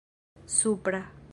supra 0.47 1.05